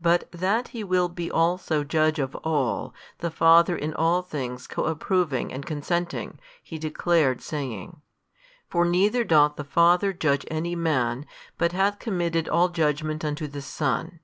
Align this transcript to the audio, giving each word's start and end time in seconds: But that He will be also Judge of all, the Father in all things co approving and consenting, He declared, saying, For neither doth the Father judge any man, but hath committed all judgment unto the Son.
But 0.00 0.30
that 0.30 0.68
He 0.68 0.84
will 0.84 1.08
be 1.08 1.32
also 1.32 1.82
Judge 1.82 2.20
of 2.20 2.36
all, 2.44 2.94
the 3.18 3.28
Father 3.28 3.76
in 3.76 3.92
all 3.92 4.22
things 4.22 4.68
co 4.68 4.84
approving 4.84 5.52
and 5.52 5.66
consenting, 5.66 6.38
He 6.62 6.78
declared, 6.78 7.40
saying, 7.42 8.00
For 8.68 8.84
neither 8.84 9.24
doth 9.24 9.56
the 9.56 9.64
Father 9.64 10.12
judge 10.12 10.46
any 10.48 10.76
man, 10.76 11.26
but 11.58 11.72
hath 11.72 11.98
committed 11.98 12.48
all 12.48 12.68
judgment 12.68 13.24
unto 13.24 13.48
the 13.48 13.60
Son. 13.60 14.20